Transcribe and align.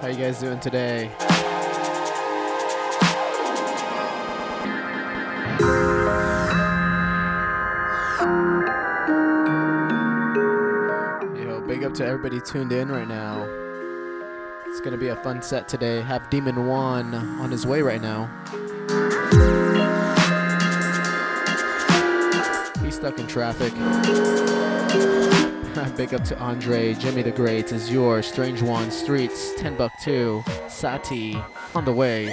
How 0.00 0.12
you 0.12 0.16
guys 0.16 0.40
doing 0.40 0.58
today? 0.58 1.10
Tuned 12.40 12.72
in 12.72 12.90
right 12.90 13.08
now. 13.08 13.46
It's 14.66 14.80
gonna 14.80 14.96
be 14.96 15.08
a 15.08 15.16
fun 15.16 15.42
set 15.42 15.68
today. 15.68 16.00
Have 16.02 16.28
Demon 16.30 16.66
One 16.66 17.14
on 17.14 17.50
his 17.50 17.66
way 17.66 17.82
right 17.82 18.00
now. 18.00 18.30
He's 22.82 22.96
stuck 22.96 23.18
in 23.18 23.26
traffic. 23.26 23.72
Big 25.96 26.14
up 26.14 26.22
to 26.22 26.38
Andre, 26.38 26.94
Jimmy 26.94 27.22
the 27.22 27.32
Great, 27.32 27.72
Azure, 27.72 28.22
Strange 28.22 28.62
One, 28.62 28.90
Streets, 28.90 29.54
10 29.54 29.76
Buck 29.76 29.92
2, 30.00 30.44
Sati, 30.68 31.36
on 31.74 31.84
the 31.84 31.92
way. 31.92 32.32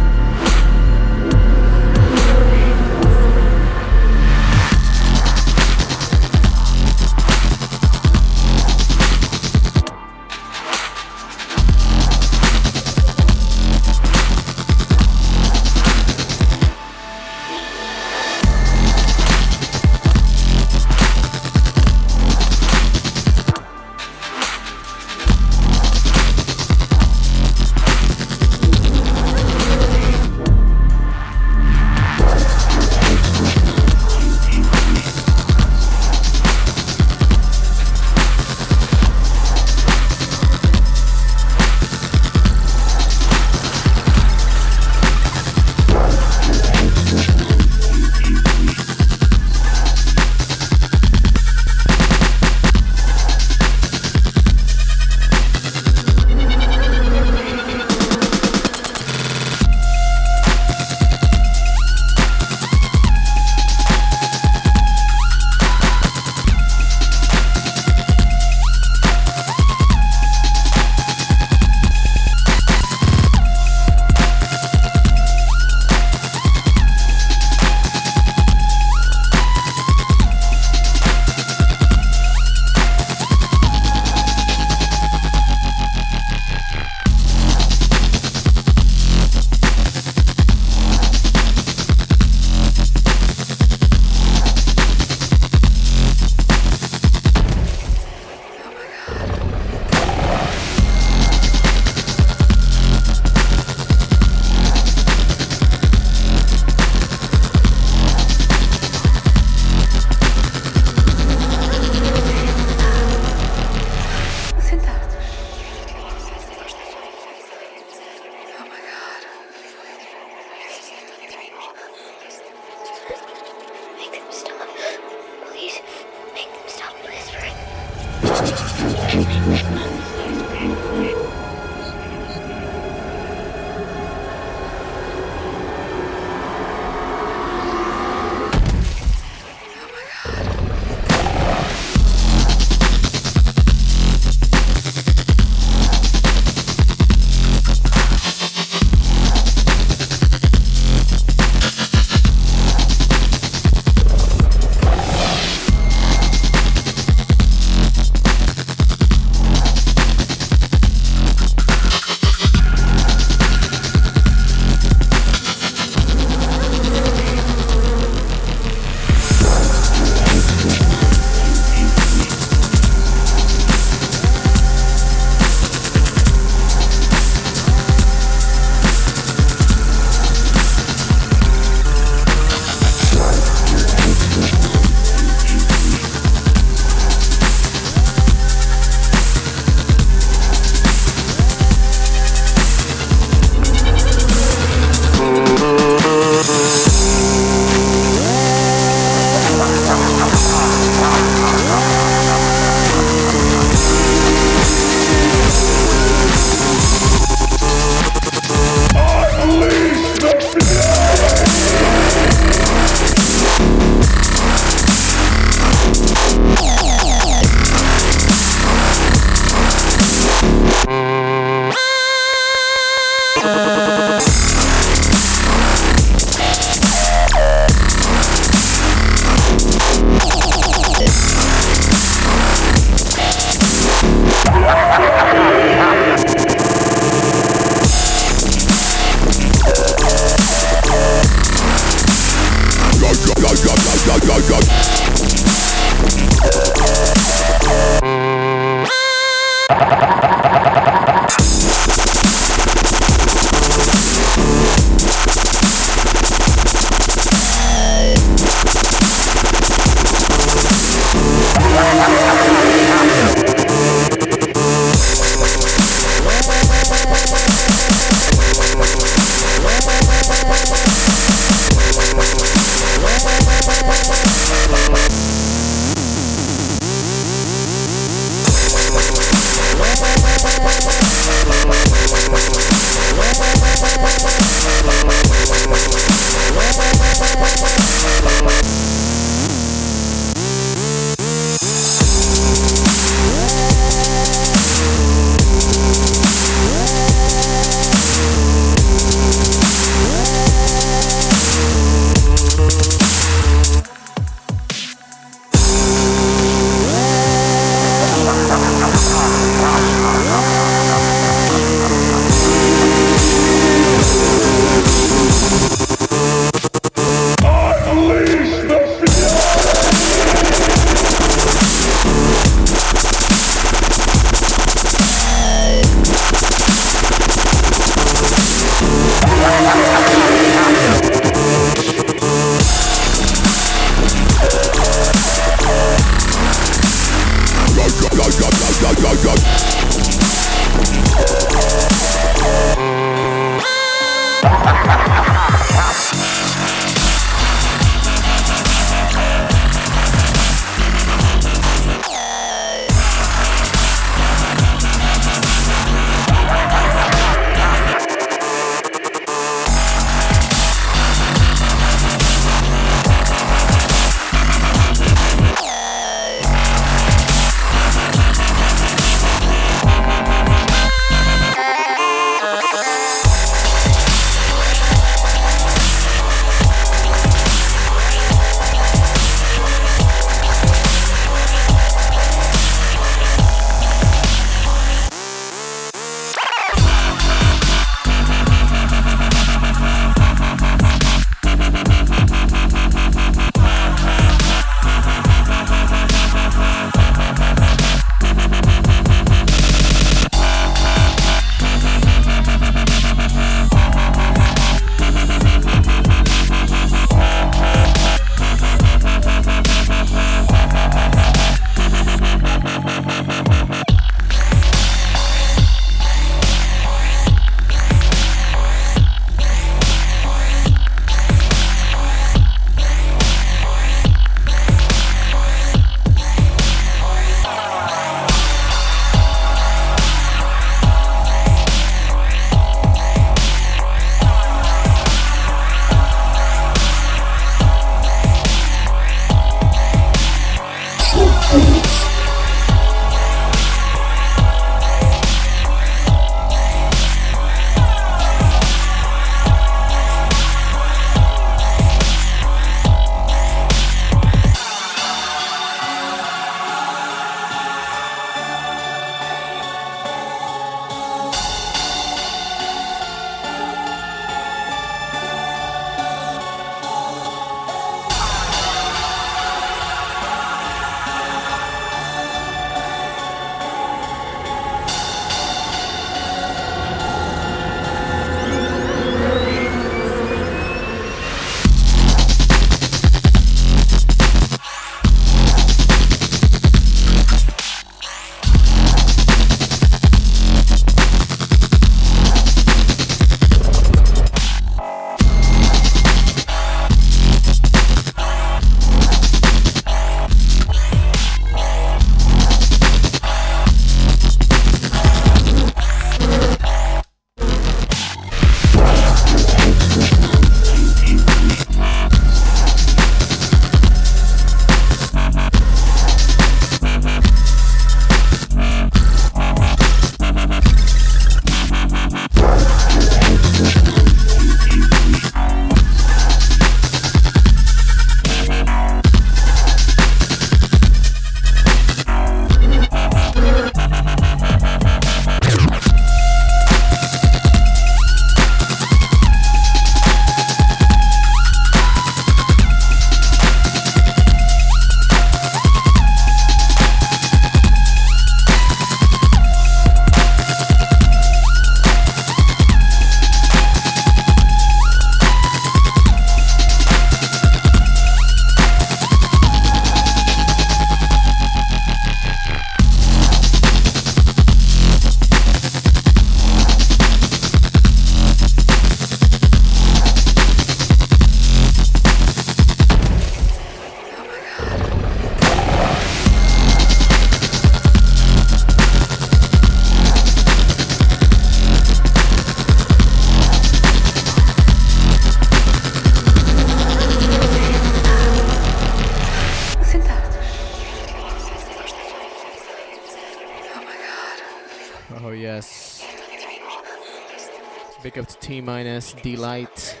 Minus, 599.22 599.36
D 599.36 599.36
light, 599.36 600.00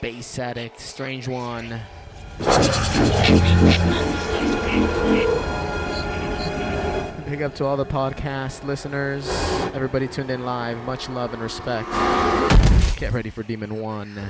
Bass 0.00 0.38
Addict, 0.38 0.80
Strange 0.80 1.28
One. 1.28 1.80
Big 7.28 7.42
up 7.42 7.54
to 7.56 7.64
all 7.64 7.76
the 7.76 7.86
podcast 7.86 8.64
listeners, 8.64 9.28
everybody 9.74 10.06
tuned 10.06 10.30
in 10.30 10.44
live. 10.44 10.76
Much 10.84 11.08
love 11.08 11.32
and 11.32 11.42
respect. 11.42 11.88
Get 12.96 13.12
ready 13.12 13.30
for 13.30 13.42
Demon 13.42 13.80
One. 13.80 14.20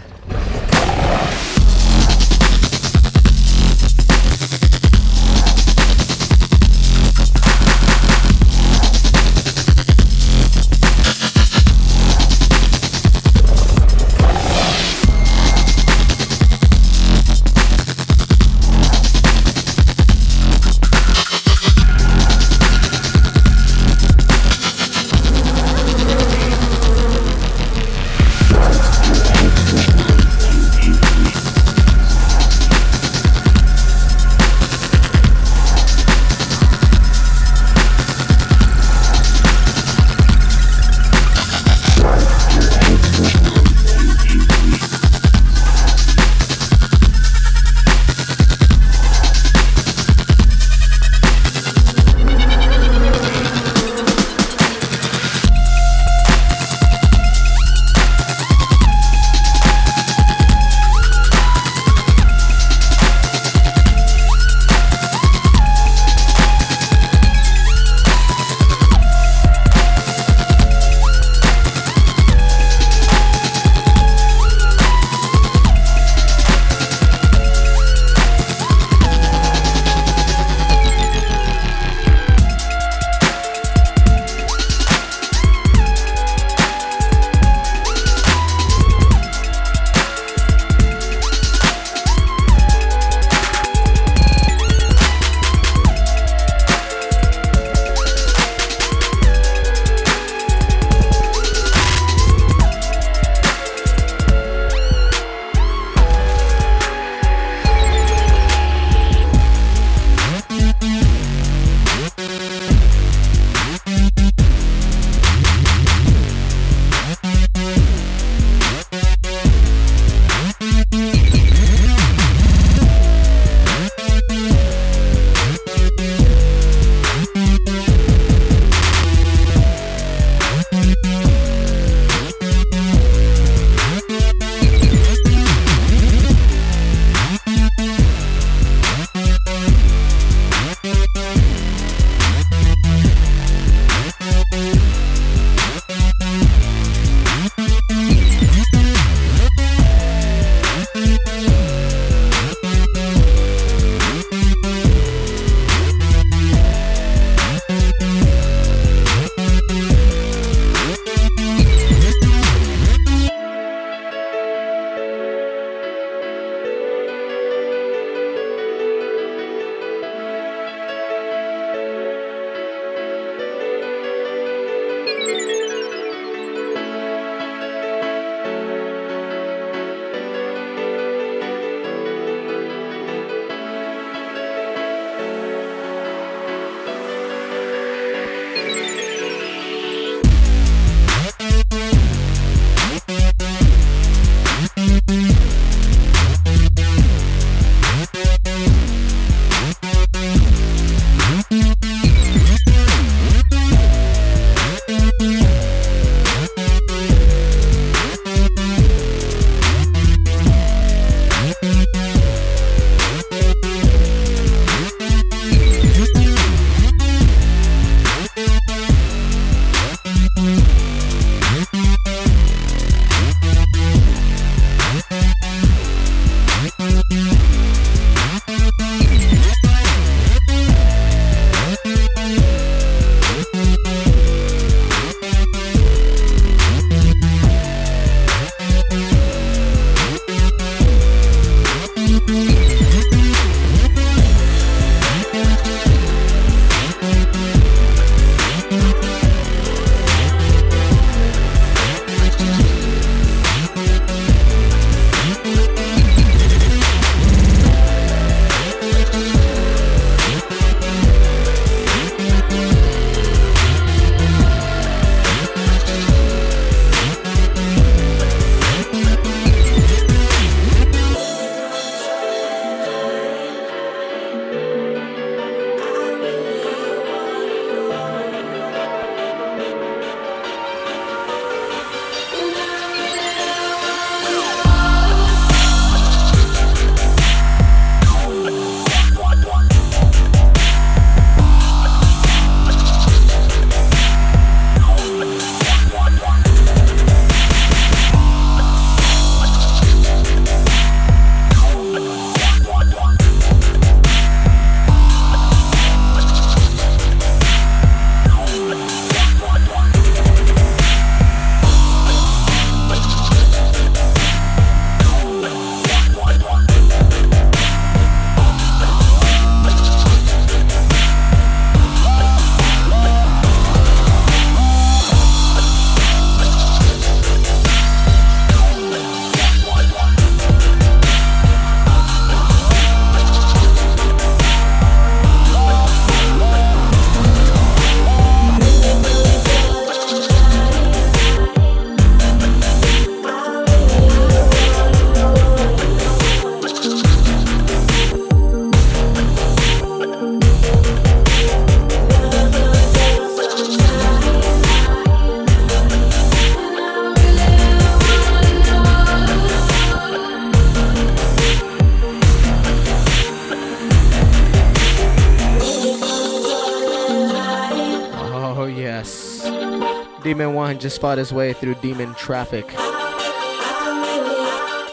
Fought 370.99 371.19
his 371.19 371.33
way 371.33 371.53
through 371.53 371.75
demon 371.77 372.15
traffic. 372.15 372.69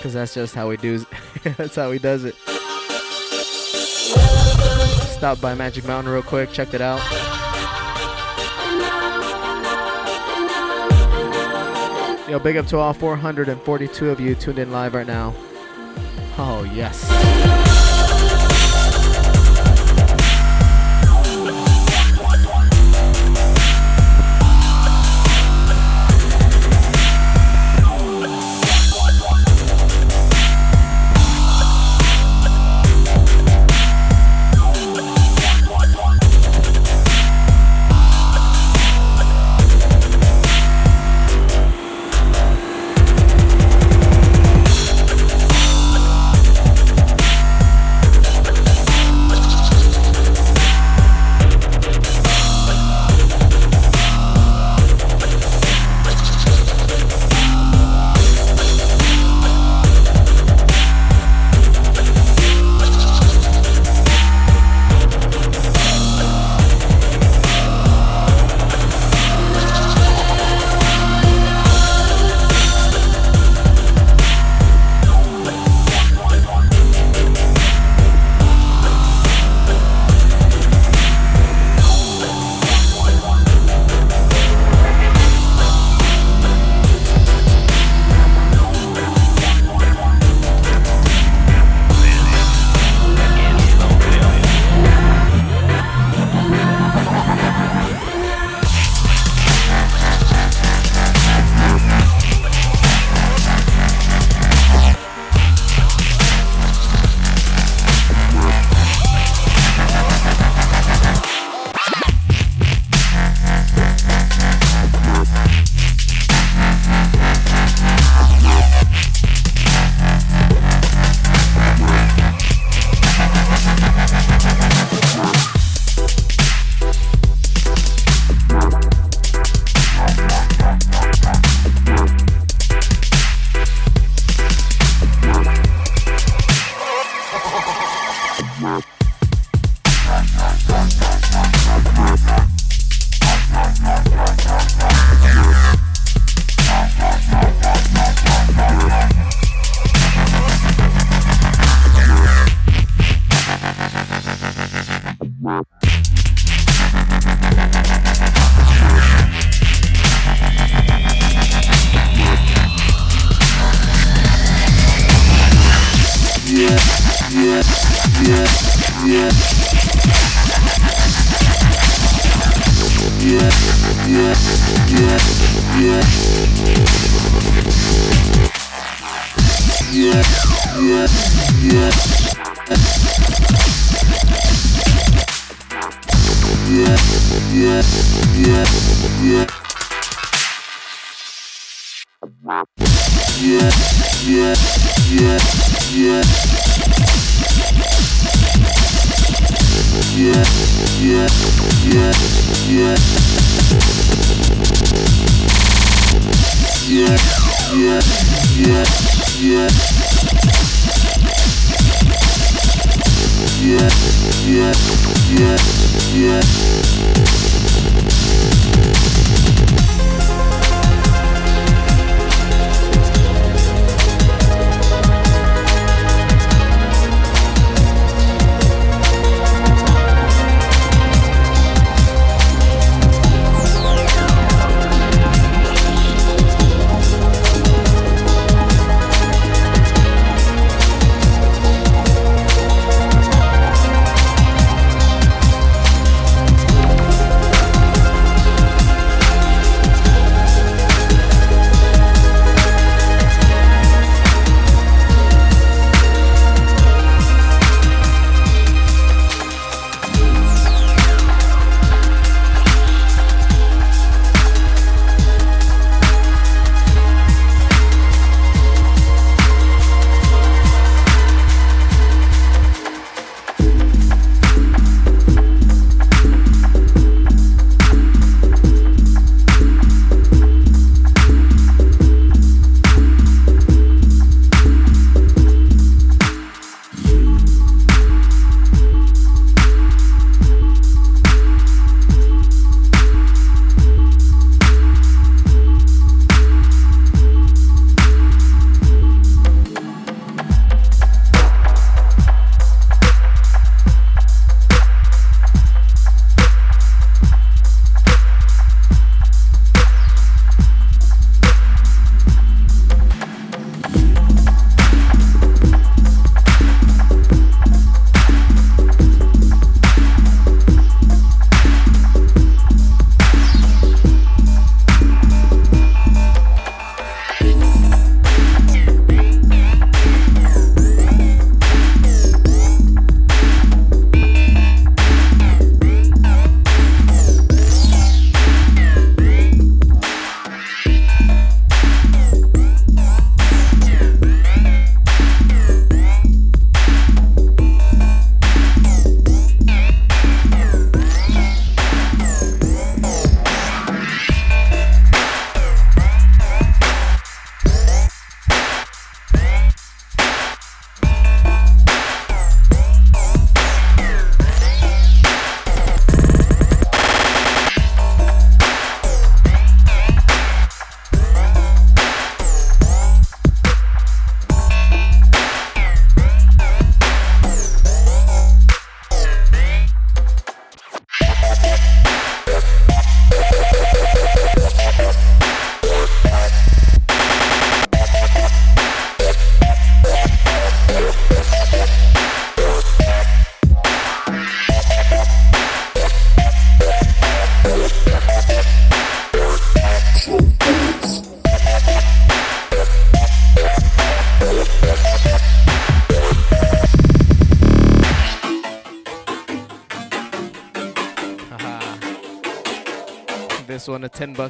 Cause 0.02 0.14
that's 0.14 0.34
just 0.34 0.56
how 0.56 0.70
he 0.70 0.78
does. 0.78 1.06
that's 1.58 1.76
how 1.76 1.92
he 1.92 2.00
does 2.00 2.24
it. 2.24 2.36
Stop 5.18 5.42
by 5.42 5.54
Magic 5.54 5.86
Mountain 5.86 6.12
real 6.12 6.24
quick. 6.24 6.52
Checked 6.52 6.74
it 6.74 6.82
out. 6.82 7.00
Yo, 12.30 12.40
big 12.40 12.58
up 12.58 12.68
to 12.68 12.78
all 12.78 12.94
442 12.94 14.10
of 14.10 14.20
you 14.20 14.36
tuned 14.36 14.60
in 14.60 14.72
live 14.72 14.94
right 14.94 15.08
now. 15.08 15.34
Oh 16.38 16.70
yes. 16.74 17.04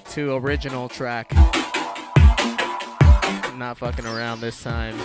A 0.10 0.16
10 0.16 0.28
buck 0.28 0.42
2 0.42 0.48
original 0.48 0.90
track. 0.90 1.34
Not 3.58 3.78
fucking 3.78 4.06
around 4.06 4.42
this 4.42 4.62
time. 4.64 4.98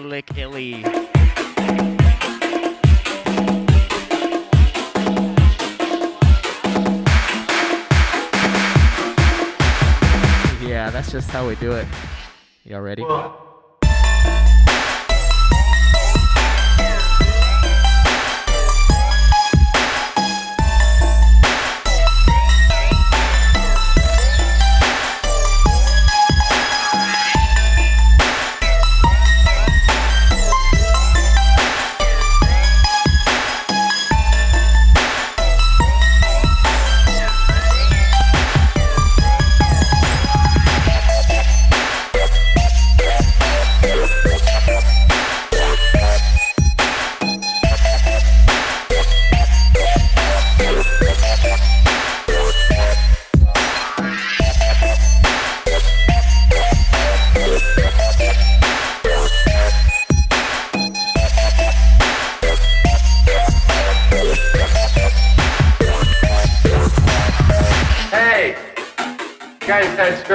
Lick 0.00 0.36
Illy. 0.36 0.82
Yeah, 10.62 10.90
that's 10.90 11.10
just 11.12 11.30
how 11.30 11.46
we 11.46 11.54
do 11.56 11.72
it. 11.72 11.86
Y'all 12.64 12.80
ready? 12.80 13.04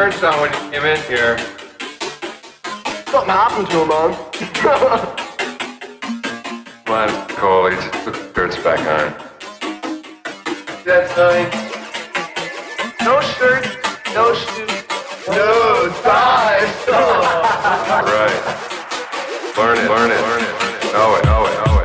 On 0.02 0.42
when 0.42 0.52
you 0.52 0.60
came 0.72 0.84
in 0.84 1.00
here. 1.04 1.38
Something 3.06 3.30
happened 3.30 3.70
to 3.70 3.82
him, 3.82 3.88
man. 3.90 4.12
On, 6.88 7.28
Cole, 7.28 7.70
you 7.70 7.76
just 7.76 7.92
put 8.04 8.14
the 8.16 8.30
skirts 8.32 8.58
back 8.64 8.80
on. 8.80 9.14
That 10.86 11.08
sign? 11.14 11.46
No 13.06 13.22
shirt, 13.22 13.64
no 14.16 14.34
shoes, 14.34 14.84
no 15.28 15.94
ties. 16.02 16.88
right. 18.10 18.42
Learn 19.56 19.78
it, 19.78 19.88
learn 19.88 20.10
it, 20.10 20.20
learn 20.20 20.42
it, 20.42 20.94
know 20.94 21.16
it, 21.16 21.26
know 21.26 21.46
it, 21.46 21.54
know 21.68 21.80
it. 21.80 21.81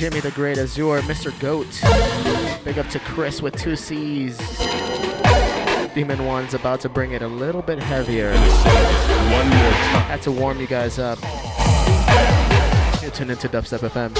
Jimmy 0.00 0.20
the 0.20 0.30
Great 0.30 0.56
Azure, 0.56 1.02
Mr. 1.02 1.30
Goat. 1.40 1.66
Big 2.64 2.78
up 2.78 2.88
to 2.88 2.98
Chris 3.00 3.42
with 3.42 3.54
two 3.54 3.76
C's. 3.76 4.38
Demon 5.94 6.24
One's 6.24 6.54
about 6.54 6.80
to 6.80 6.88
bring 6.88 7.12
it 7.12 7.20
a 7.20 7.28
little 7.28 7.60
bit 7.60 7.78
heavier. 7.78 8.32
One 8.32 9.48
more 9.50 9.72
time. 9.72 10.04
Had 10.04 10.22
to 10.22 10.32
warm 10.32 10.58
you 10.58 10.66
guys 10.66 10.98
up. 10.98 11.18
You're 13.02 13.10
tuned 13.10 13.30
into 13.30 13.46
Dubstep 13.50 13.80
FM. 13.80 14.16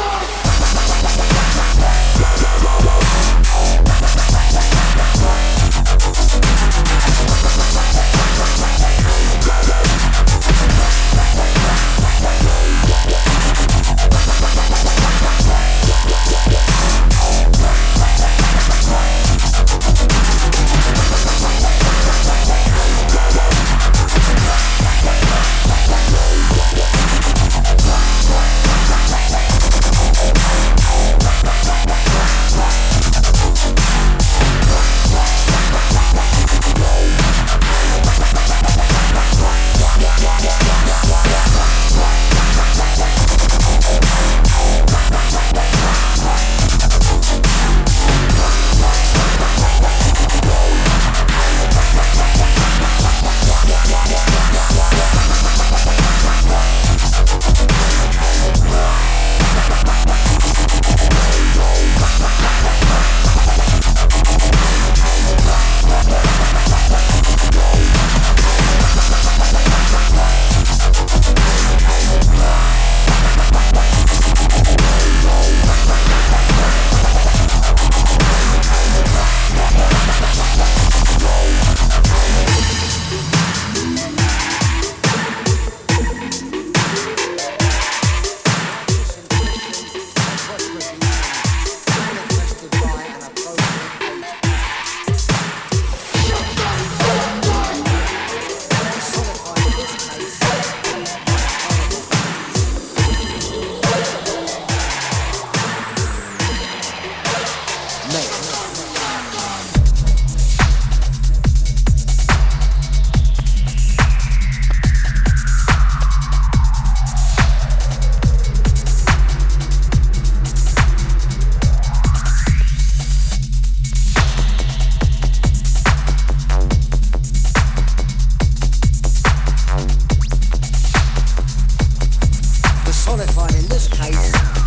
Means? 133.52 134.59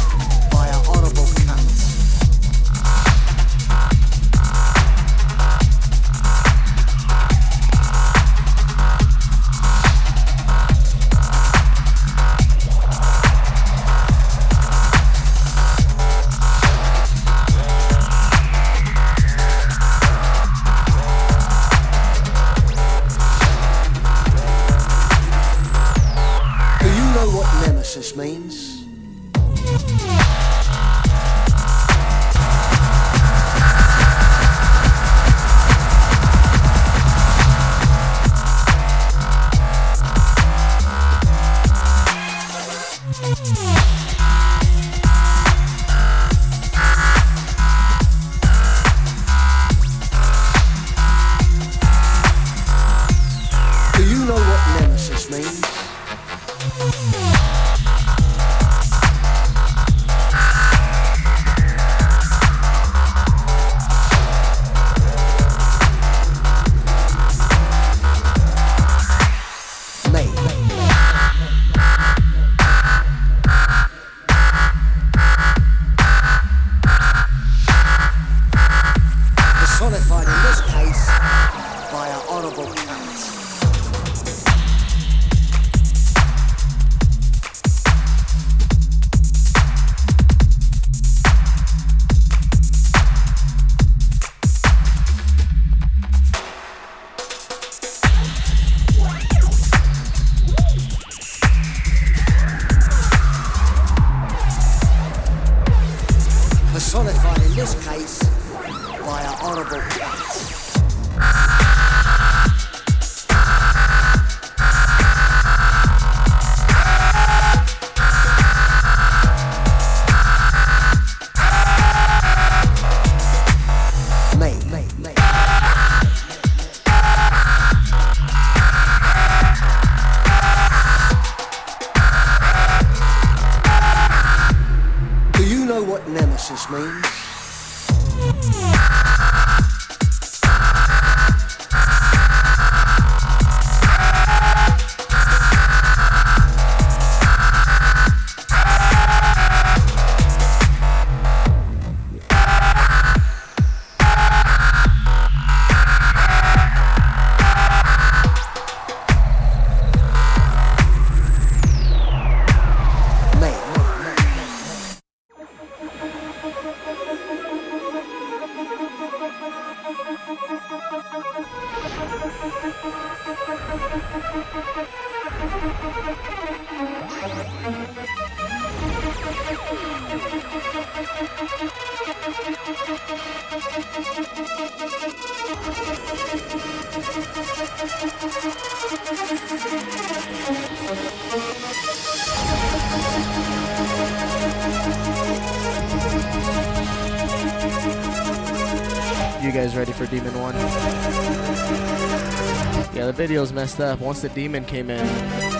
The 203.33 203.51
messed 203.51 203.79
up. 203.79 203.99
Once 203.99 204.21
the 204.21 204.29
demon 204.29 204.63
came 204.63 204.91
in, 204.91 205.07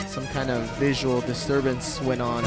some 0.08 0.28
kind 0.28 0.52
of 0.52 0.62
visual 0.78 1.22
disturbance 1.22 2.00
went 2.02 2.22
on. 2.22 2.44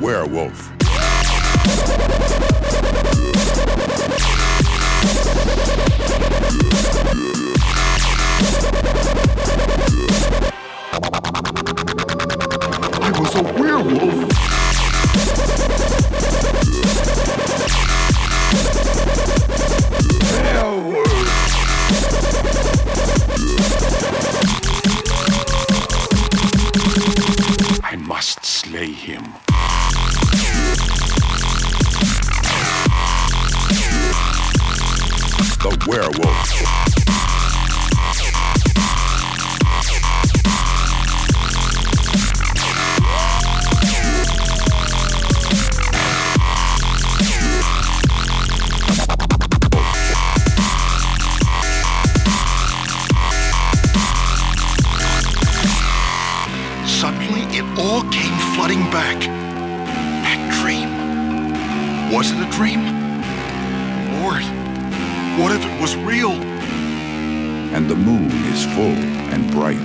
werewolf. 0.00 0.70
I 13.00 13.10
was 13.18 13.34
a 13.34 13.42
werewolf. 13.60 14.28
I 27.84 27.96
must 27.96 28.44
slay 28.44 28.92
him. 28.92 29.47
the 35.60 35.84
werewolf. 35.88 36.87
full 68.78 68.94
and 69.34 69.50
bright. 69.50 69.76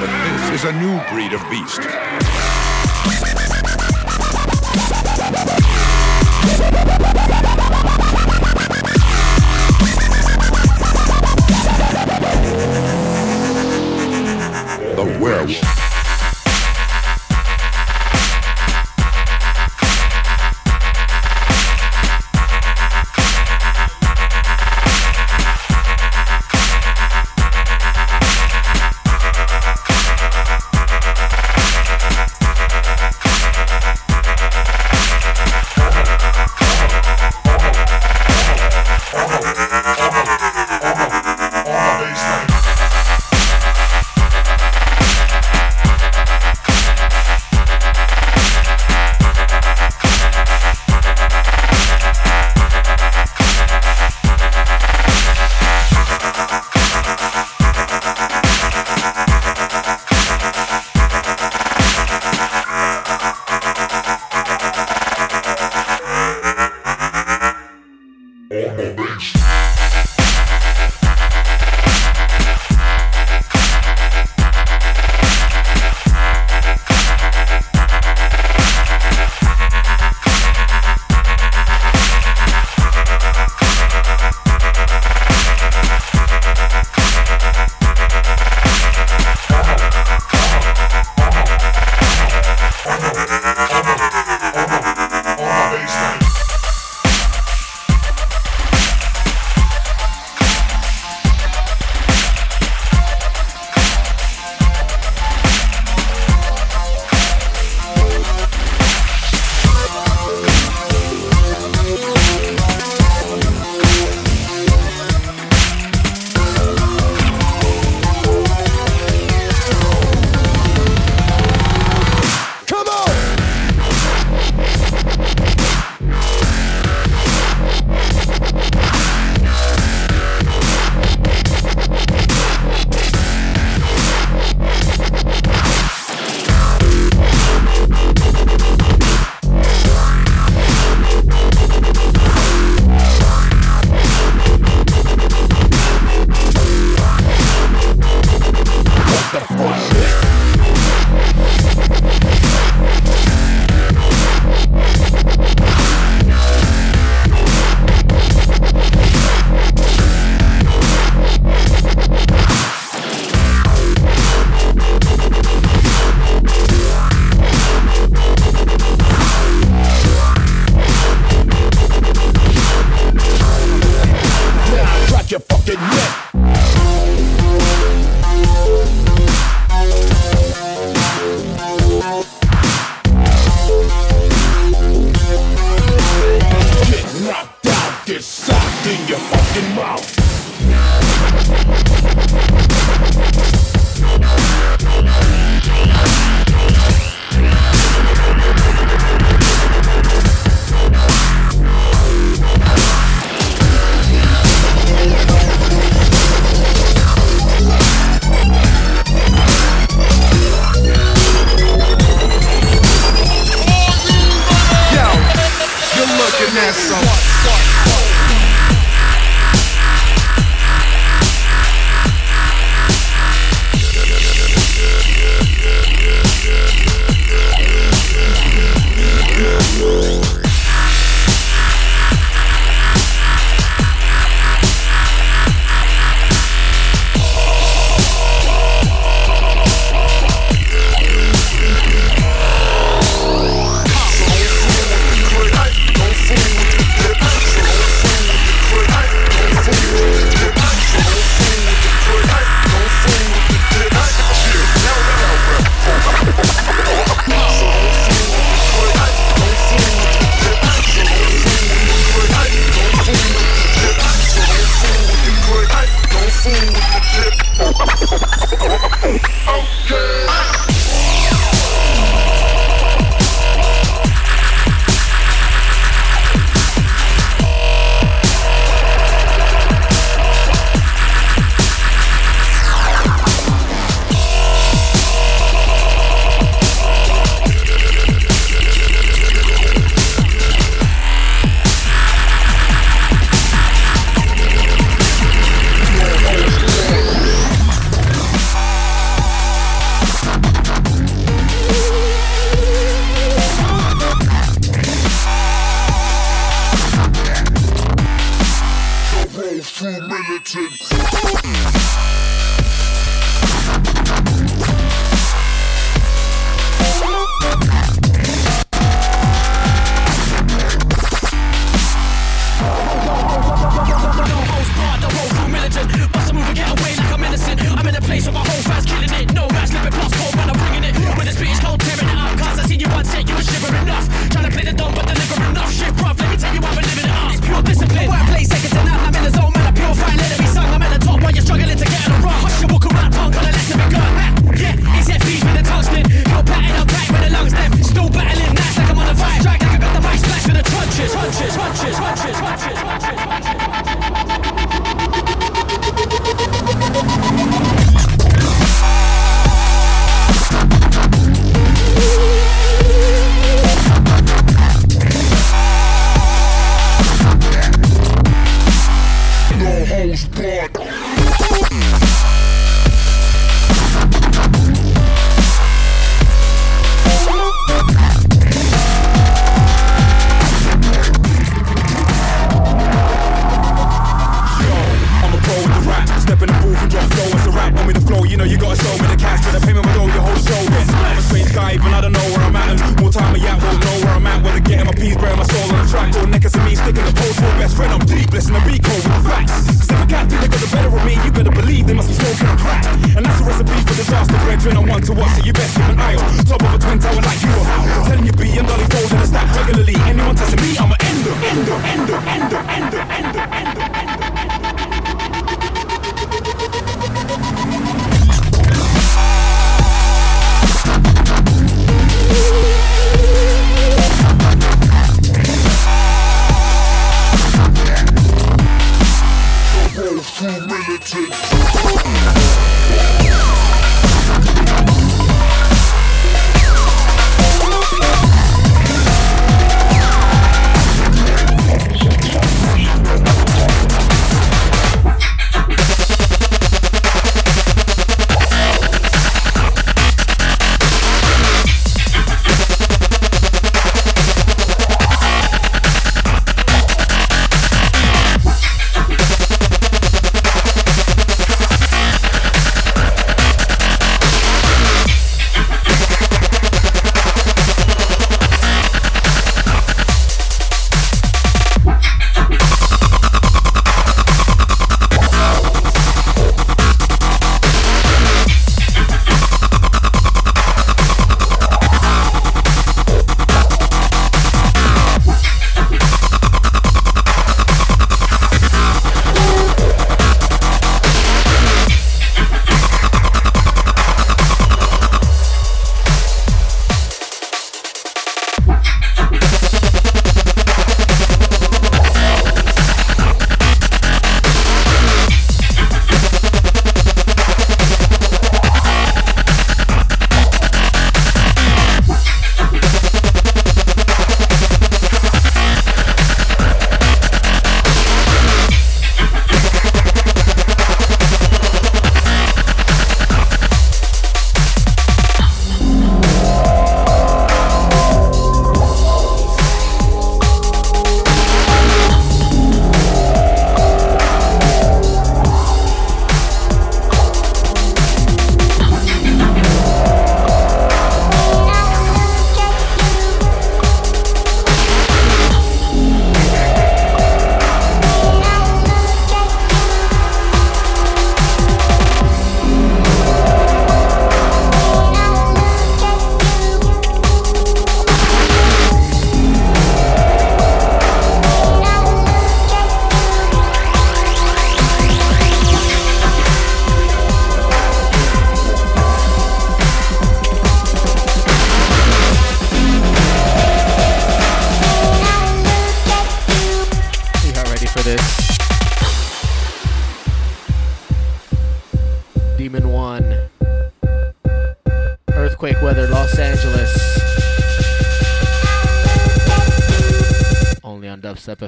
But 0.00 0.10
this 0.24 0.60
is 0.60 0.64
a 0.64 0.72
new 0.80 0.98
breed 1.10 1.34
of 1.34 1.42
beast. 1.50 2.21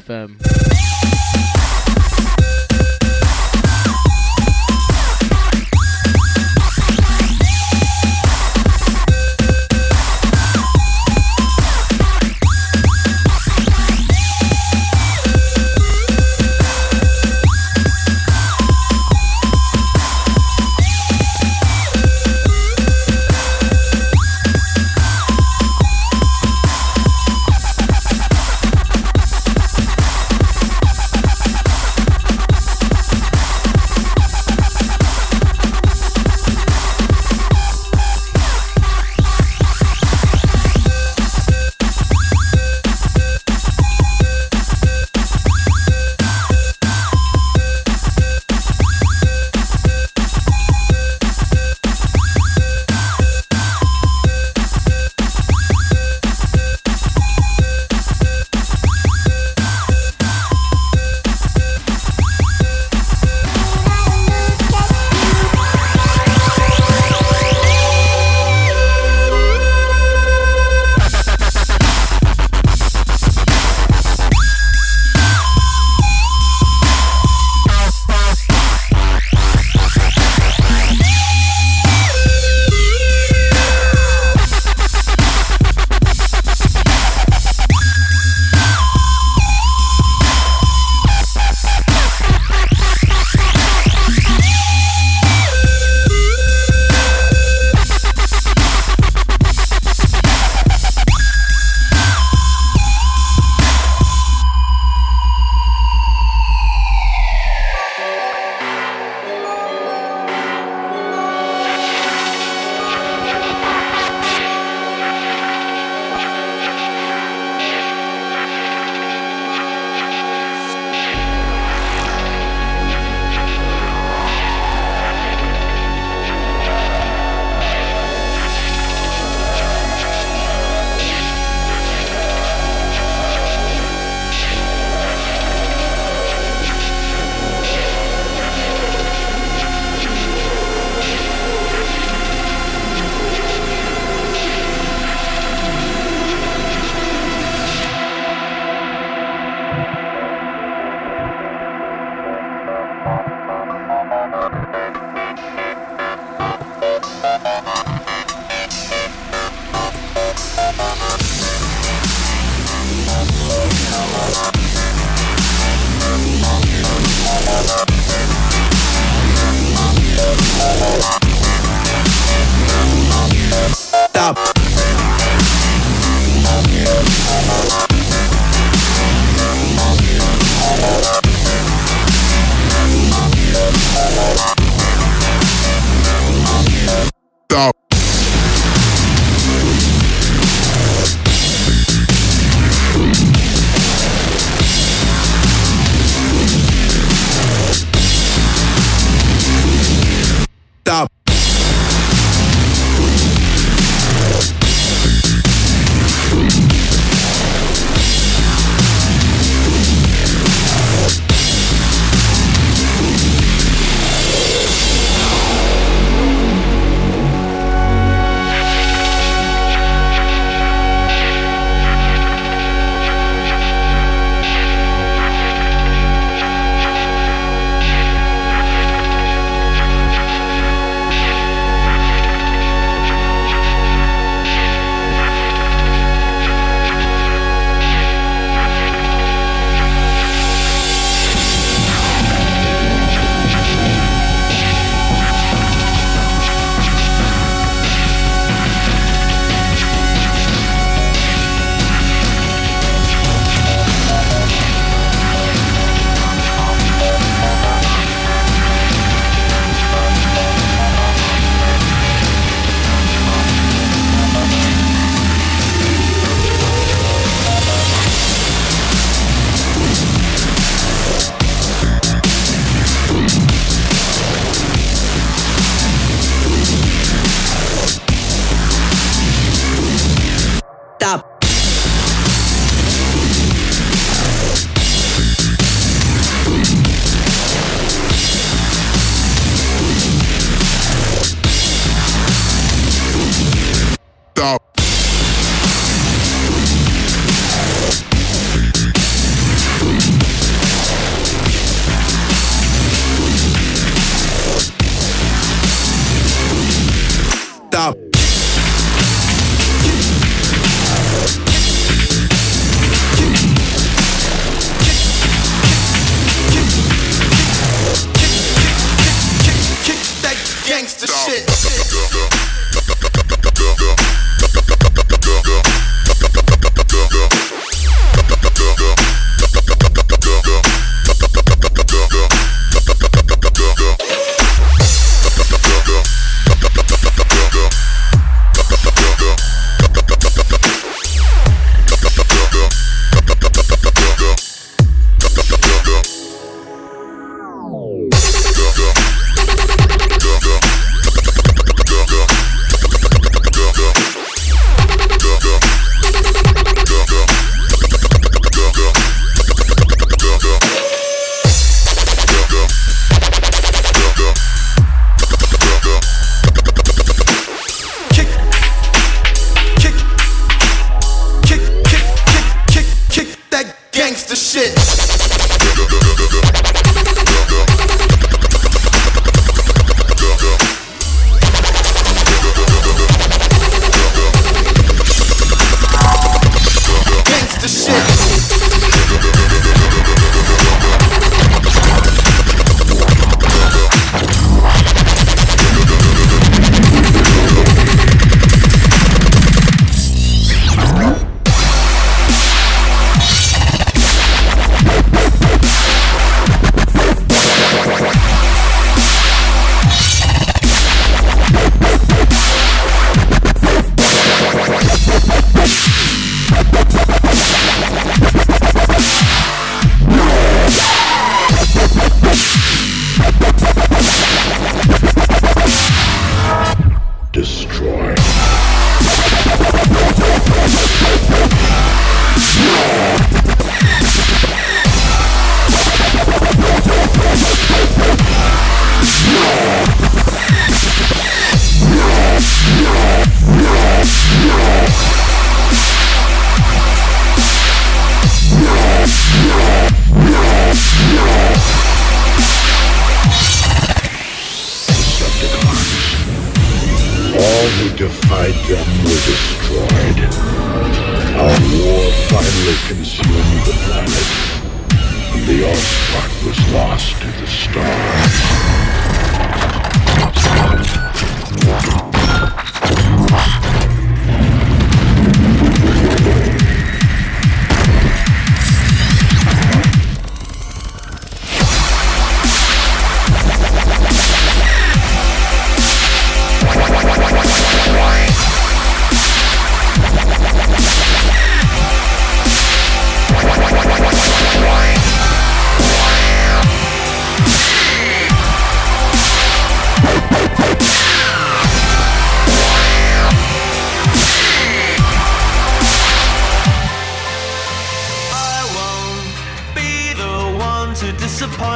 FM. 0.04 0.43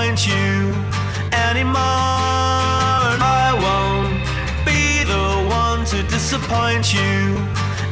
want 0.08 0.26
you 0.26 0.72
anymore. 1.36 1.76
And 3.12 3.22
I 3.22 3.52
won't 3.64 4.24
be 4.64 5.04
the 5.04 5.28
one 5.50 5.84
to 5.92 6.02
disappoint 6.08 6.94
you 6.94 7.36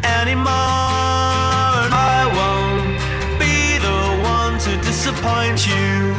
anymore. 0.03 0.49
And 1.85 1.93
I 1.93 2.25
won't 2.39 3.39
be 3.39 3.77
the 3.89 4.01
one 4.25 4.59
to 4.61 4.73
disappoint 4.89 5.67
you 5.69 6.15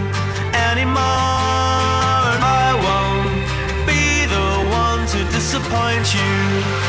anymore. 0.69 2.21
And 2.33 2.43
I 2.45 2.69
won't 2.85 3.33
be 3.89 4.25
the 4.35 4.49
one 4.69 5.01
to 5.13 5.19
disappoint 5.33 6.13
you. 6.13 6.86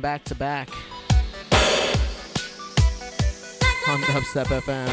Back 0.00 0.24
to 0.24 0.34
back 0.34 0.68
on 3.88 4.00
Dubstep 4.00 4.46
FM. 4.46 4.88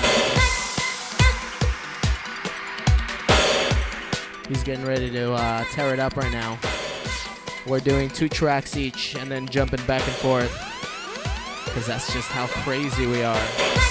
He's 4.47 4.63
getting 4.63 4.85
ready 4.85 5.09
to 5.09 5.34
uh, 5.34 5.63
tear 5.71 5.93
it 5.93 5.99
up 5.99 6.15
right 6.15 6.31
now. 6.31 6.59
We're 7.65 7.80
doing 7.80 8.09
two 8.09 8.30
tracks 8.30 8.77
each 8.77 9.15
and 9.15 9.31
then 9.31 9.47
jumping 9.47 9.84
back 9.85 10.05
and 10.05 10.15
forth 10.17 10.51
because 11.65 11.88
that's 11.88 12.13
just 12.13 12.30
how 12.30 12.47
crazy 12.47 13.07
we 13.07 13.23
are. 13.23 13.82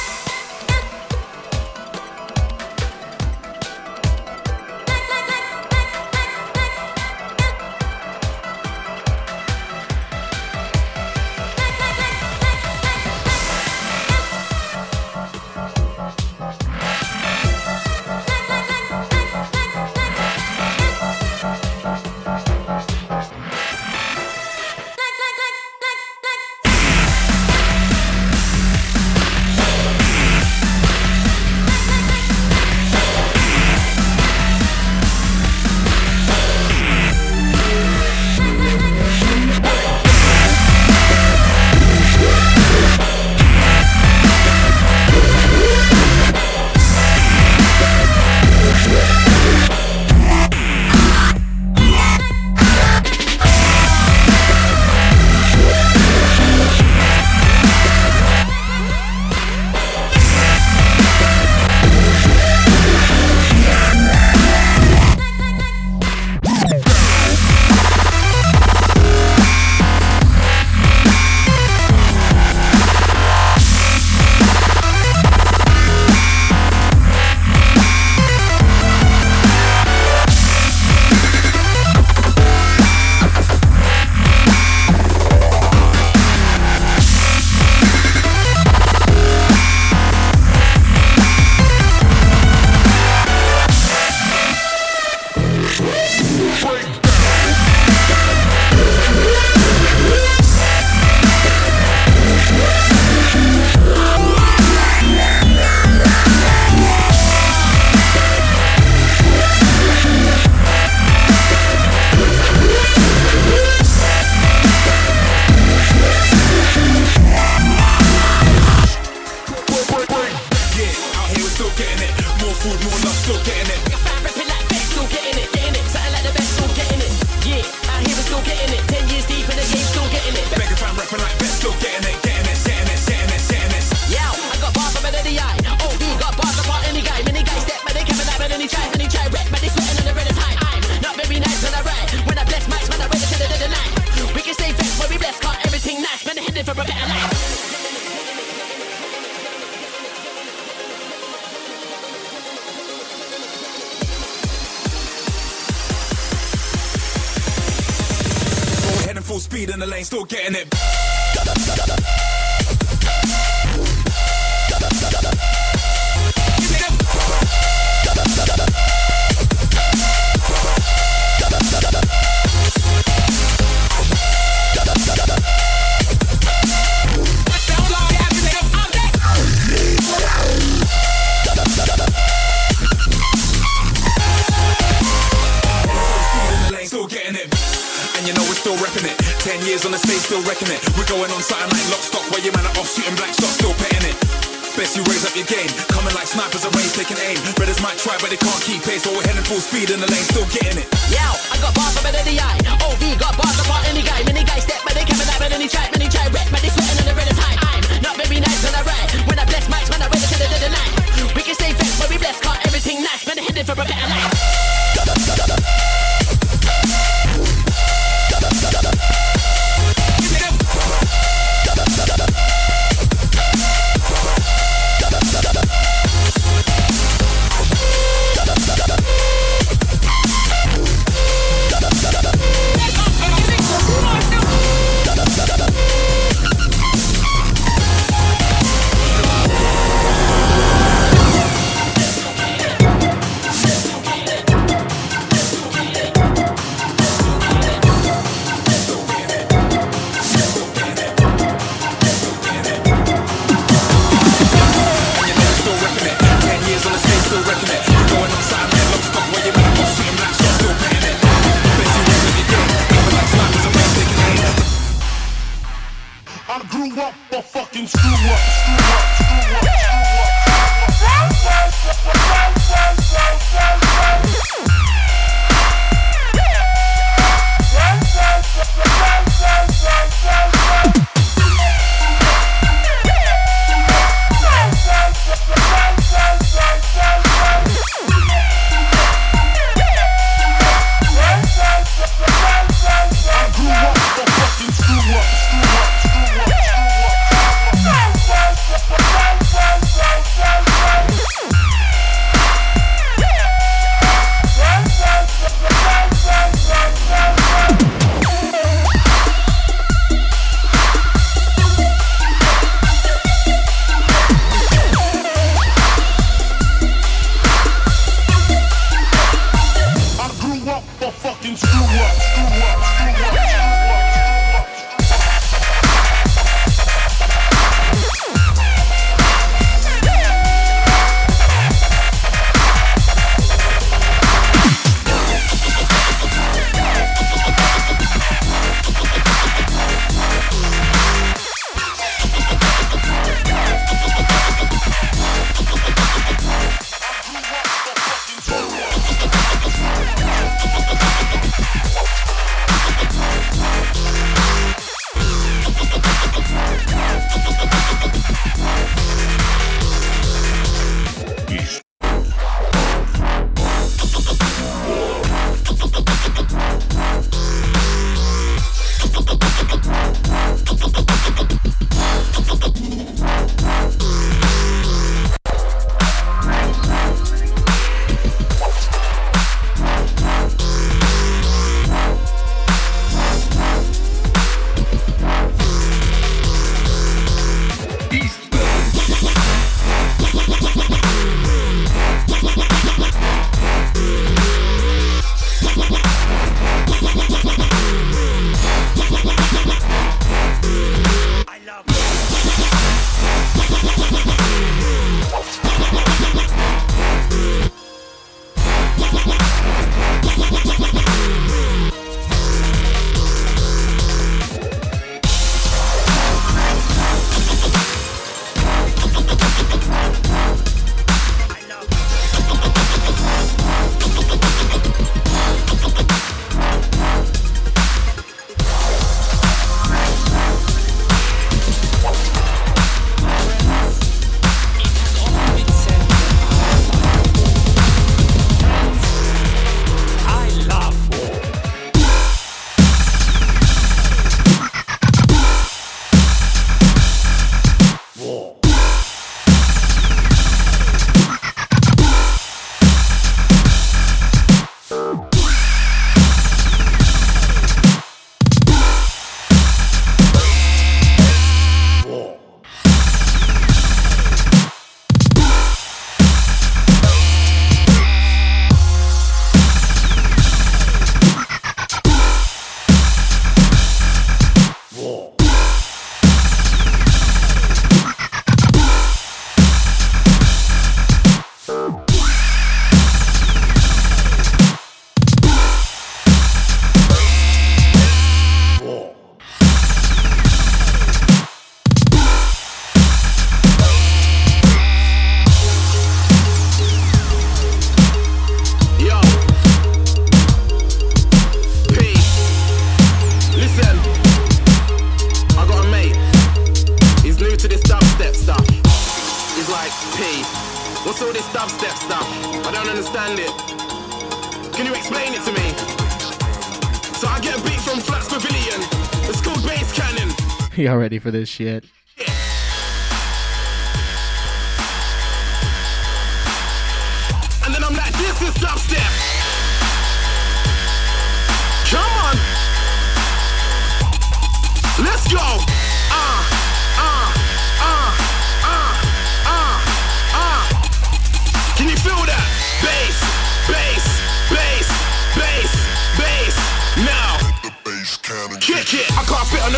Y'all 520.87 520.97
ready 520.97 521.21
for 521.21 521.31
this 521.31 521.49
shit? 521.49 521.85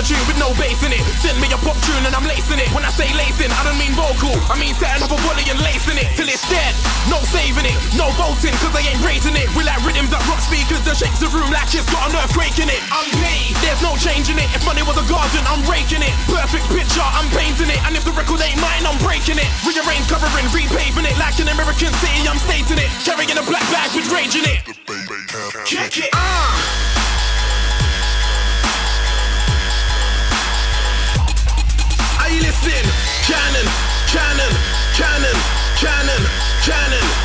Tune 0.05 0.21
with 0.29 0.37
no 0.37 0.53
bass 0.61 0.85
in 0.85 0.93
it. 0.93 1.01
Send 1.25 1.41
me 1.41 1.49
a 1.49 1.59
pop 1.65 1.77
tune 1.89 2.05
and 2.05 2.13
I'm 2.13 2.29
lacing 2.29 2.61
it. 2.61 2.69
When 2.77 2.85
I 2.85 2.93
say 2.93 3.09
lacing, 3.17 3.49
I 3.49 3.65
don't 3.65 3.81
mean 3.81 3.97
vocal. 3.97 4.37
I 4.53 4.61
mean 4.61 4.77
setting 4.77 5.01
up 5.01 5.11
a 5.11 5.19
volley 5.25 5.49
and 5.49 5.57
lacing 5.65 5.97
it 5.97 6.13
till 6.13 6.29
it's 6.29 6.45
dead. 6.53 6.73
No 7.09 7.21
saving 7.33 7.65
it, 7.65 7.77
no 7.97 8.13
voting, 8.21 8.53
cause 8.61 8.73
I 8.77 8.85
ain't 8.85 9.01
rating 9.01 9.33
it. 9.33 9.49
We 9.57 9.65
like 9.65 9.81
rhythms 9.81 10.13
that 10.13 10.21
rock 10.29 10.45
speakers 10.45 10.85
that 10.85 11.01
shakes 11.01 11.21
the 11.25 11.29
room 11.33 11.49
like 11.49 11.73
it's 11.73 11.89
got 11.89 12.13
an 12.13 12.21
earthquake 12.21 12.61
in 12.61 12.69
it. 12.69 12.81
I'm 12.93 13.09
paid, 13.17 13.57
there's 13.65 13.81
no 13.81 13.97
changing 13.97 14.37
it. 14.37 14.49
If 14.53 14.63
money 14.69 14.85
was 14.85 15.01
a 15.01 15.07
garden, 15.09 15.41
I'm 15.49 15.65
raking 15.65 16.05
it. 16.05 16.13
Perfect 16.29 16.69
picture, 16.69 17.05
I'm 17.05 17.29
painting 17.33 17.73
it. 17.73 17.81
And 17.89 17.97
if 17.97 18.05
the 18.05 18.13
record 18.13 18.45
ain't 18.45 18.61
mine, 18.61 18.85
I'm 18.85 19.01
breaking 19.01 19.41
it. 19.41 19.49
Rearrange, 19.65 20.05
covering, 20.13 20.49
repaving 20.53 21.09
it. 21.09 21.17
Like 21.17 21.41
an 21.41 21.49
American 21.49 21.93
city, 22.05 22.21
I'm 22.29 22.41
stating 22.45 22.77
it. 22.77 22.91
Carrying 23.09 23.41
a 23.41 23.45
black 23.49 23.65
bag 23.73 23.89
with 23.97 24.09
rage 24.13 24.37
in 24.37 24.45
it. 24.45 24.61
Kick 25.65 26.05
it. 26.05 26.13
Ah. 26.13 26.84
Listening? 32.41 32.85
Cannon, 33.23 33.67
cannon, 34.09 34.53
cannon, 34.95 35.39
cannon, 35.77 36.23
cannon. 36.63 37.24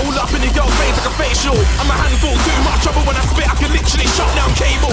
All 0.00 0.16
up 0.16 0.32
in 0.32 0.40
the 0.40 0.52
girl 0.56 0.68
face 0.80 0.96
like 0.96 1.08
a 1.08 1.14
facial. 1.20 1.56
I'm 1.80 1.90
a 1.90 1.96
handful, 1.96 2.32
too 2.32 2.58
much 2.64 2.80
trouble 2.80 3.04
when 3.04 3.16
I 3.16 3.24
spit. 3.28 3.48
I 3.48 3.56
can 3.56 3.70
literally 3.72 4.08
shut 4.08 4.30
down 4.32 4.50
cable. 4.56 4.92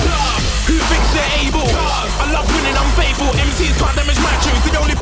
Who 0.68 0.76
thinks 0.76 1.10
they're 1.16 1.34
able? 1.48 1.68
I 1.68 2.26
love 2.32 2.48
winning, 2.52 2.76
I'm 2.76 2.92
faithful. 3.00 3.32
MCs 3.32 3.76
can't 3.80 3.96
damage 3.96 4.20
my 4.20 4.34
tunes. 4.44 4.64
The 4.68 4.76
only 4.80 4.96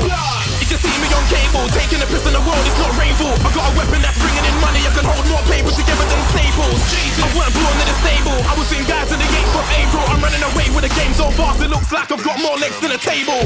you 0.00 0.66
can 0.66 0.78
see 0.80 0.96
me 1.02 1.08
on 1.12 1.24
cable, 1.28 1.66
taking 1.76 2.00
a 2.00 2.08
piss 2.08 2.24
in 2.24 2.32
the 2.32 2.40
world, 2.40 2.64
it's 2.64 2.78
not 2.80 2.94
rainfall. 2.96 3.36
I 3.44 3.50
got 3.52 3.68
a 3.68 3.74
weapon 3.76 4.00
that's 4.00 4.16
bringing 4.16 4.44
in 4.48 4.56
money, 4.64 4.80
I 4.86 4.92
can 4.96 5.04
hold 5.04 5.26
more 5.28 5.44
papers 5.44 5.76
together 5.76 6.06
than 6.08 6.20
staples. 6.32 6.80
Jesus. 6.88 7.20
I 7.20 7.28
weren't 7.36 7.52
born 7.52 7.76
in 7.76 7.88
a 7.90 7.96
stable, 8.00 8.38
I 8.48 8.54
was 8.56 8.70
in 8.72 8.80
guys 8.88 9.12
in 9.12 9.18
the 9.20 9.28
8th 9.28 9.60
of 9.60 9.66
April. 9.76 10.04
I'm 10.08 10.22
running 10.24 10.44
away 10.46 10.72
with 10.72 10.88
the 10.88 10.92
game 10.96 11.12
so 11.12 11.28
fast, 11.36 11.60
it 11.60 11.68
looks 11.68 11.92
like 11.92 12.08
I've 12.08 12.24
got 12.24 12.40
more 12.40 12.56
legs 12.56 12.80
than 12.80 12.92
a 12.96 13.00
table. 13.02 13.44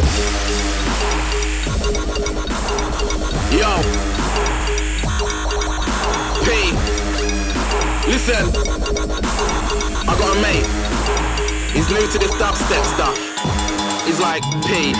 Yo. 3.50 3.93
Listen. 8.06 8.44
I 10.04 10.12
got 10.18 10.36
a 10.36 10.40
mate. 10.44 10.66
He's 11.72 11.88
new 11.88 12.06
to 12.06 12.18
this 12.18 12.30
dubstep 12.36 12.84
stuff. 12.94 13.16
He's 14.04 14.20
like, 14.20 14.42
P. 14.68 14.92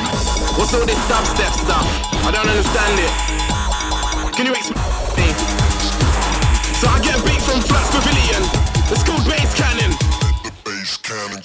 What's 0.56 0.72
all 0.72 0.86
this 0.86 0.98
dubstep 1.04 1.52
stuff? 1.52 1.84
I 2.24 2.30
don't 2.32 2.48
understand 2.48 2.98
it. 2.98 3.12
Can 4.34 4.46
you 4.46 4.52
explain 4.52 4.80
me? 5.20 5.28
So 6.80 6.88
I 6.88 6.98
get 7.04 7.20
a 7.20 7.22
beat 7.24 7.42
from 7.42 7.60
Flux 7.60 7.90
Pavilion. 7.92 8.42
It's 8.90 9.02
called 9.04 9.24
Bass 9.28 9.54
Cannon. 9.54 9.92
Bass 10.64 10.96
Cannon. 10.96 11.42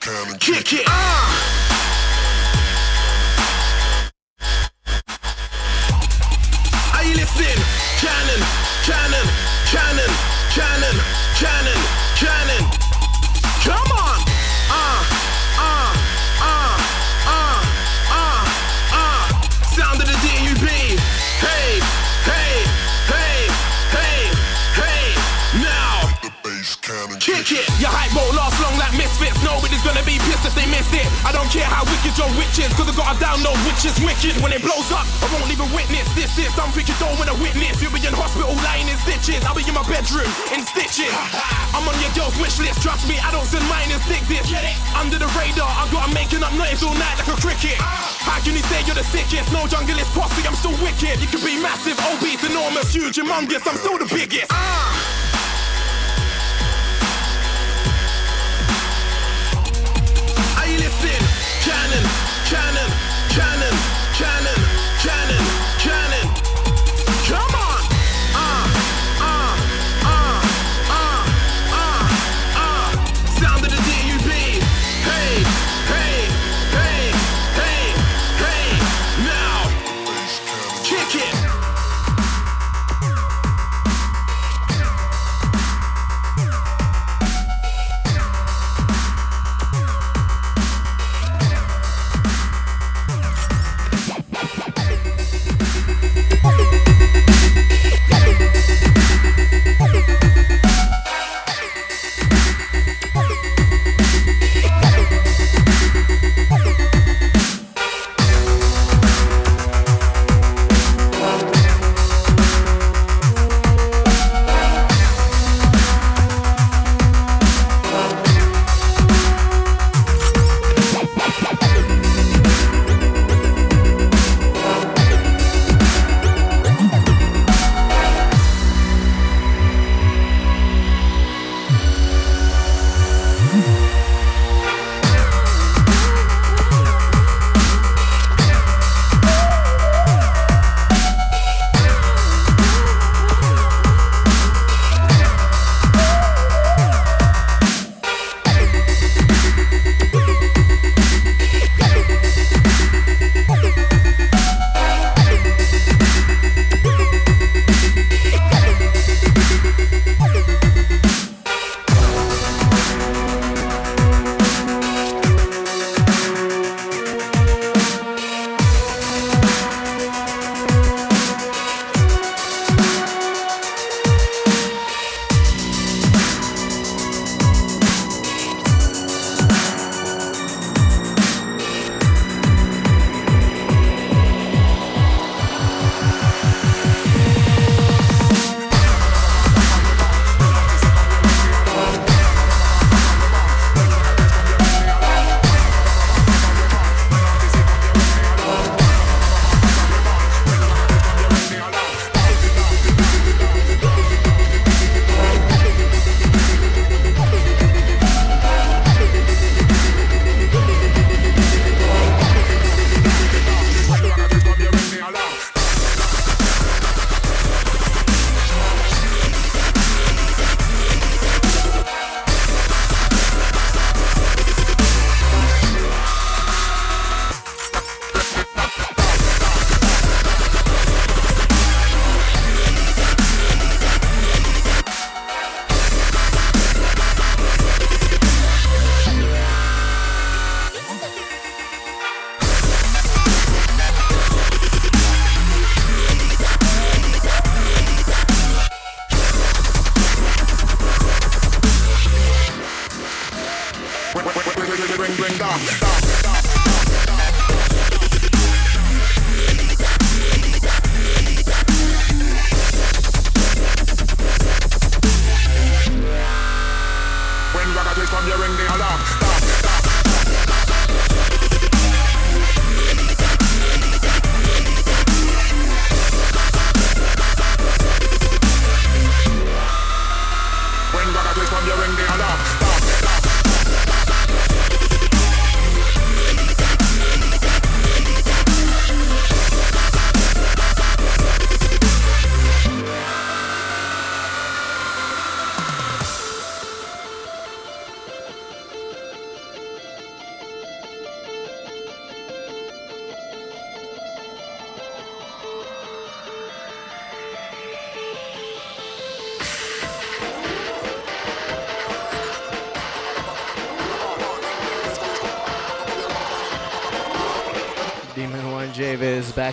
Cannon. 0.00 0.38
Kick 0.38 0.72
it. 0.74 0.84
Ah! 0.86 1.60
Are 6.94 7.04
you 7.04 7.14
listening? 7.16 7.58
Cannon, 7.98 8.40
cannon, 8.86 9.26
cannon, 9.26 9.26
Nobody's 30.00 30.24
be 30.24 30.32
pissed 30.32 30.48
if 30.48 30.54
they 30.56 30.64
missed 30.72 30.96
it. 30.96 31.04
I 31.28 31.32
don't 31.32 31.48
care 31.52 31.68
how 31.68 31.84
wicked 31.84 32.16
your 32.16 32.32
witch 32.40 32.56
is, 32.56 32.72
cause 32.72 32.88
I 32.88 32.94
gotta 32.96 33.20
download 33.20 33.58
which 33.68 33.84
is 33.84 33.92
wicked. 34.00 34.32
When 34.40 34.48
it 34.48 34.64
blows 34.64 34.88
up, 34.88 35.04
I 35.20 35.28
won't 35.28 35.52
even 35.52 35.68
witness. 35.76 36.08
This 36.16 36.32
is 36.40 36.48
something 36.56 36.80
you 36.88 36.96
don't 36.96 37.12
wanna 37.20 37.36
witness. 37.36 37.84
You'll 37.84 37.92
be 37.92 38.00
in 38.00 38.16
hospital 38.16 38.56
lying 38.64 38.88
in 38.88 38.96
stitches. 39.04 39.44
I'll 39.44 39.52
be 39.52 39.60
in 39.60 39.76
my 39.76 39.84
bedroom 39.84 40.28
in 40.56 40.64
stitches. 40.64 41.12
I'm 41.76 41.84
on 41.84 41.96
your 42.00 42.12
girl's 42.16 42.32
wish 42.40 42.56
list. 42.56 42.80
Trust 42.80 43.04
me, 43.12 43.20
I 43.20 43.28
don't 43.28 43.44
send 43.44 43.60
mine 43.68 43.92
and 43.92 44.00
stick 44.08 44.24
this. 44.24 44.48
Under 44.96 45.20
the 45.20 45.28
radar, 45.36 45.68
I 45.68 45.84
gotta 45.92 46.08
making 46.16 46.40
up 46.40 46.54
noise 46.56 46.80
all 46.80 46.96
night 46.96 47.20
like 47.20 47.28
a 47.28 47.36
cricket. 47.36 47.76
Ah. 47.84 48.00
How 48.24 48.40
can 48.40 48.56
you 48.56 48.64
say 48.72 48.80
you're 48.88 48.96
the 48.96 49.04
sickest? 49.04 49.52
No 49.52 49.68
jungle 49.68 50.00
is 50.00 50.08
posse, 50.16 50.40
I'm 50.48 50.56
still 50.56 50.76
wicked. 50.80 51.20
You 51.20 51.28
can 51.28 51.44
be 51.44 51.60
massive, 51.60 52.00
obese, 52.08 52.40
enormous, 52.48 52.88
huge, 52.96 53.20
humongous. 53.20 53.68
I'm 53.68 53.76
still 53.76 54.00
the 54.00 54.08
biggest. 54.08 54.48
Ah. 54.48 55.39
Cannon, 61.90 62.29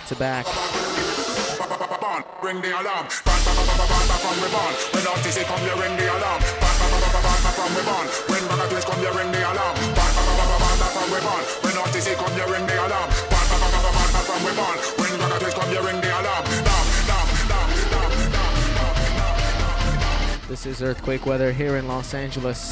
to 0.07 0.15
back. 0.15 0.47
Ring 2.41 2.61
the 2.61 2.71
alarm. 2.71 3.11
Ban, 3.27 3.39
ban, 3.43 3.55
ban, 3.59 3.67
ban, 3.67 3.75
ban, 3.75 4.07
ban, 4.07 4.19
from 4.23 4.39
we 4.39 4.47
born. 4.55 4.71
When 4.95 5.03
artists 5.03 5.43
come, 5.43 5.59
you 5.67 5.75
ring 5.75 5.99
the 5.99 6.07
alarm. 6.07 6.39
Ban, 6.63 6.75
ban, 6.79 6.87
ban, 6.95 7.11
ban, 7.11 7.11
ban, 7.11 7.43
ban, 7.43 7.51
from 7.51 7.75
we 7.75 7.83
born. 7.83 8.07
When 8.31 8.43
ragga 8.47 8.79
come, 8.87 9.03
you 9.03 9.11
ring 9.11 9.31
the 9.35 9.41
alarm. 9.43 9.75
Ban, 9.75 10.07
ban, 10.15 10.23
ban, 10.23 10.47
ban, 10.47 10.59
ban, 10.63 10.79
ban, 10.79 10.91
from 10.95 11.11
we 11.11 11.19
born. 11.19 11.43
When 11.59 11.75
artists 11.75 12.15
come, 12.15 12.35
you 12.39 12.47
ring 12.47 12.63
the 12.63 12.75
alarm. 12.87 13.09
Ban, 13.27 13.43
ban, 13.51 13.59
ban, 13.59 13.71
ban, 13.75 13.83
ban, 13.83 14.07
ban, 14.15 14.23
from 14.23 14.39
we 14.47 14.51
born. 14.55 14.79
When 14.95 15.11
ragga 15.19 15.49
come, 15.51 15.71
you 15.75 15.81
ring 15.83 15.99
the 15.99 16.07
alarm. 16.07 16.43
Dam, 16.55 16.87
dam, 17.03 17.27
dam, 17.51 17.67
dam, 17.91 18.07
dam. 18.31 18.47
This 20.47 20.63
is 20.65 20.79
earthquake 20.81 21.25
weather 21.25 21.51
here 21.51 21.75
in 21.75 21.89
Los 21.89 22.13
Angeles. 22.13 22.71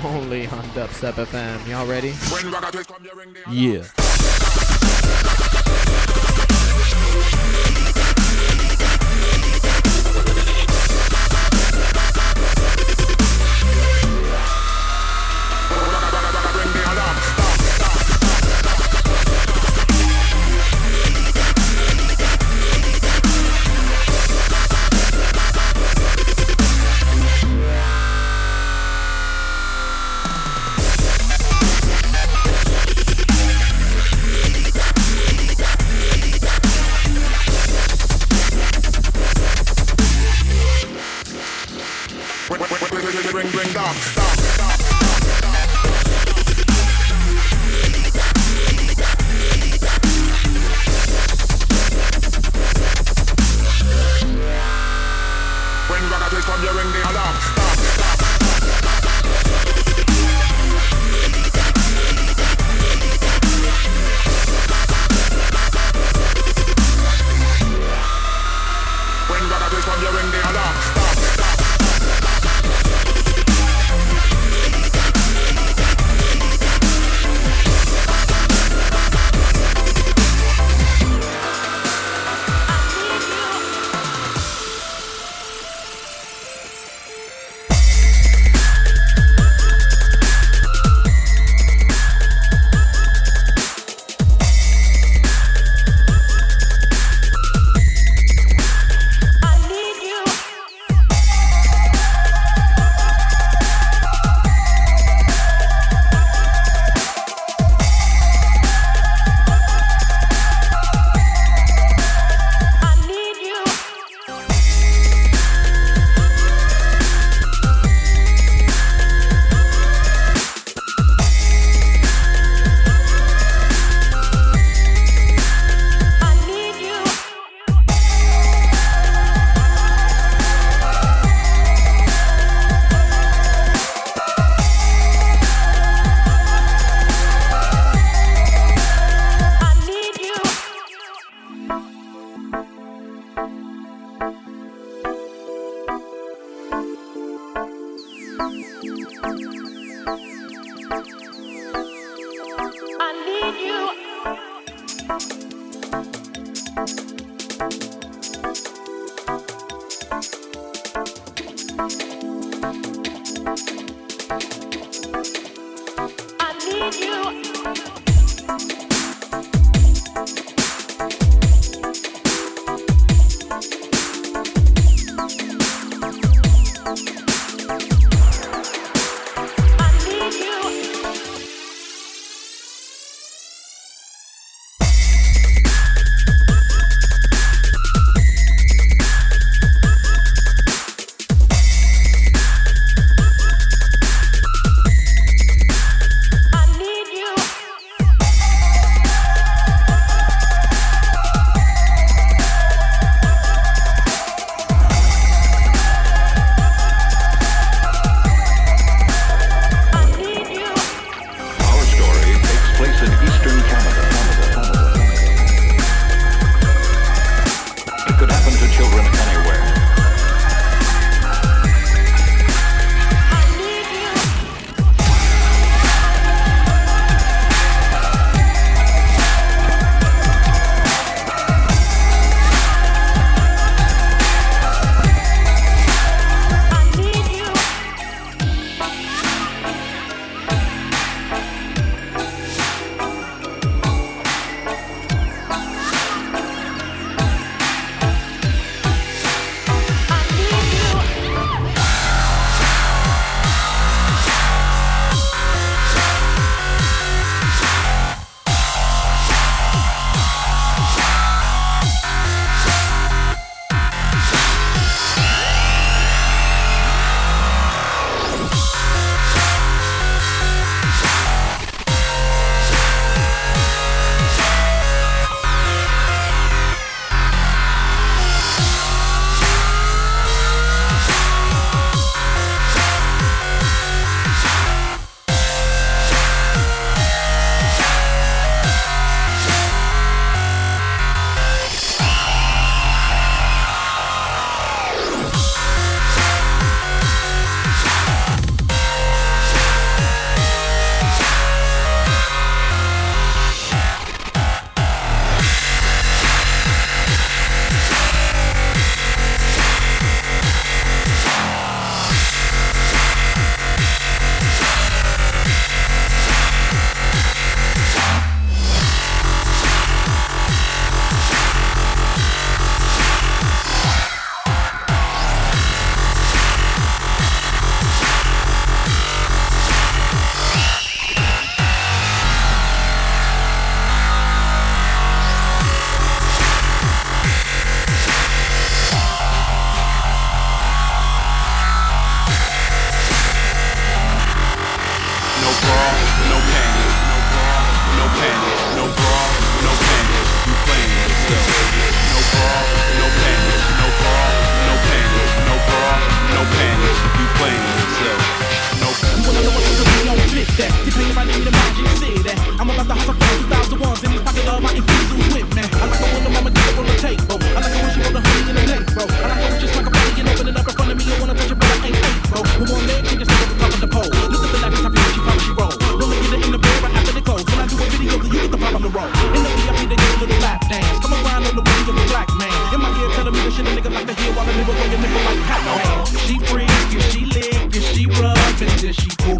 Only 0.00 0.46
on 0.48 0.64
Dubstep 0.72 1.20
FM. 1.20 1.68
Y'all 1.68 1.84
ready? 1.86 2.16
When 3.02 3.08
ragga 3.08 3.16
twist 3.16 3.16
come, 3.16 3.16
you 3.16 3.18
ring 3.18 3.32
the 3.32 3.50
alarm. 3.50 3.56
Yeah. 3.56 3.99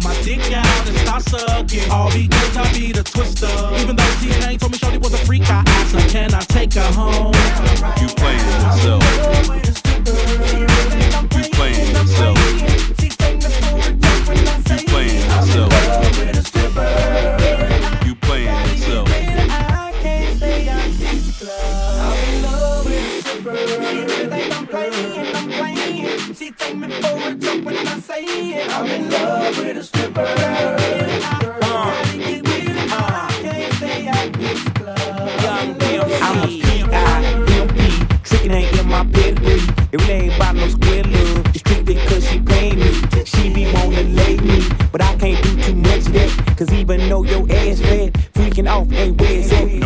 my 0.03 0.13
dick 0.23 0.39
out 0.51 0.87
and 0.87 0.97
start 0.97 1.23
sucking. 1.23 1.89
All 1.91 2.11
because 2.11 2.57
I 2.57 2.71
be 2.73 2.91
the 2.91 3.03
twister. 3.03 3.47
Even 3.81 3.95
though 3.95 4.03
she 4.19 4.29
came 4.29 4.57
told 4.57 4.71
me 4.71 4.77
Shorty 4.77 4.97
was 4.97 5.13
a 5.13 5.17
freak, 5.17 5.43
I 5.49 5.63
asked 5.67 5.93
her, 5.93 6.09
can 6.09 6.33
I 6.33 6.39
take 6.41 6.73
her 6.73 6.91
home? 6.93 7.33
You 8.01 8.07
playing 8.15 8.39
yourself. 8.61 9.03
You 11.35 11.49
playing 11.51 11.95
yourself. 11.95 13.00
your 47.31 47.51
ass 47.51 47.79
fat. 47.79 48.13
Freaking 48.33 48.69
off, 48.69 48.91
ain't 48.91 49.19
where 49.19 49.39
it's 49.39 49.51
at. 49.53 49.80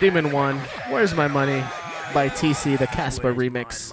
Demon 0.00 0.32
One, 0.32 0.58
Where's 0.90 1.14
My 1.14 1.28
Money 1.28 1.60
by 2.12 2.28
TC, 2.28 2.78
the 2.78 2.86
Caspa 2.86 3.34
remix. 3.34 3.92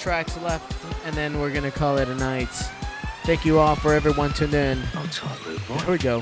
Tracks 0.00 0.36
left, 0.38 0.82
and 1.04 1.14
then 1.14 1.38
we're 1.38 1.52
gonna 1.52 1.70
call 1.70 1.98
it 1.98 2.08
a 2.08 2.14
night. 2.14 2.48
Thank 3.24 3.44
you 3.44 3.58
all 3.58 3.76
for 3.76 3.92
everyone 3.92 4.32
tuned 4.32 4.54
in. 4.54 4.78
Here 4.78 5.90
we 5.90 5.98
go. 5.98 6.20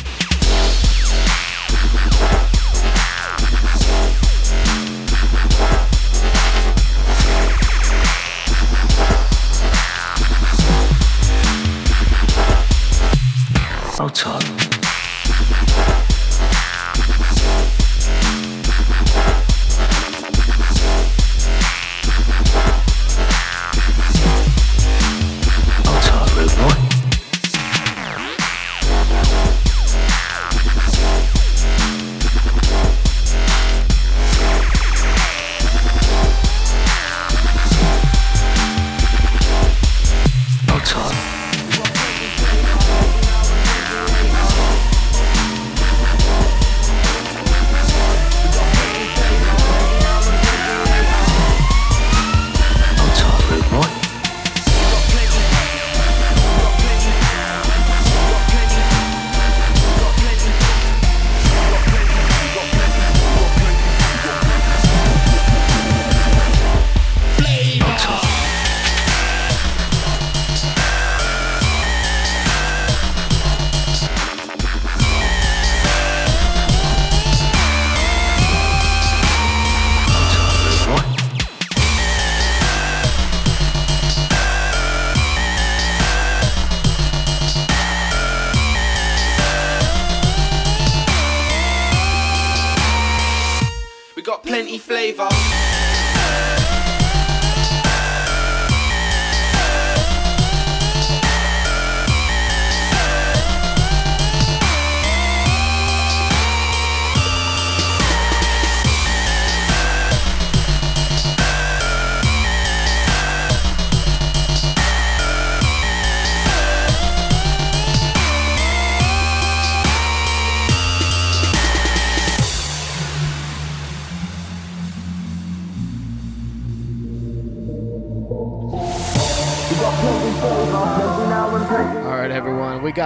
Mozart. 13.98 14.57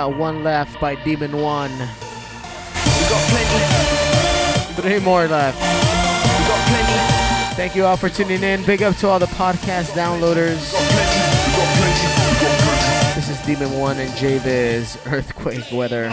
Got 0.03 0.17
one 0.17 0.43
left 0.43 0.81
by 0.81 0.97
Demon 1.05 1.37
One. 1.37 1.71
Three 4.75 4.99
more 4.99 5.29
left. 5.29 5.57
Thank 7.55 7.77
you 7.77 7.85
all 7.85 7.97
for 7.97 8.09
tuning 8.09 8.43
in. 8.43 8.65
Big 8.65 8.83
up 8.83 8.97
to 8.97 9.07
all 9.07 9.21
the 9.21 9.27
podcast 9.27 9.93
downloaders. 9.93 10.73
This 13.15 13.29
is 13.29 13.41
Demon 13.47 13.79
One 13.79 14.01
and 14.01 14.11
Javiz 14.15 14.99
Earthquake 15.07 15.71
Weather. 15.71 16.11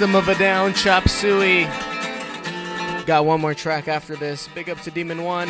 Of 0.00 0.28
a 0.28 0.38
Down, 0.38 0.74
Chop 0.74 1.08
Suey. 1.08 1.64
Got 3.04 3.24
one 3.24 3.40
more 3.40 3.52
track 3.52 3.88
after 3.88 4.14
this. 4.14 4.46
Big 4.54 4.70
up 4.70 4.80
to 4.82 4.92
Demon 4.92 5.24
One. 5.24 5.48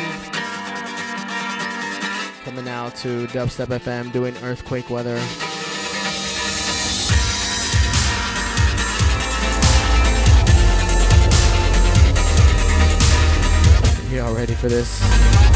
Coming 2.43 2.67
out 2.67 2.95
to 2.95 3.27
Dubstep 3.27 3.67
FM 3.67 4.11
doing 4.11 4.35
earthquake 4.37 4.89
weather. 4.89 5.17
Y'all 14.11 14.33
ready 14.33 14.55
for 14.55 14.67
this? 14.67 15.48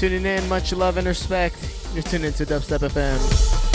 Tuning 0.00 0.24
in. 0.24 0.48
Much 0.48 0.72
love 0.72 0.96
and 0.96 1.06
respect. 1.06 1.58
You're 1.92 2.02
tuned 2.02 2.24
into 2.24 2.46
Dubstep 2.46 2.78
FM. 2.78 3.69